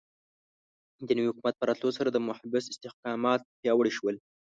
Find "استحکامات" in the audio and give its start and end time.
2.67-3.39